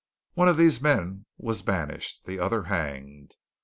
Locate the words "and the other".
2.27-2.63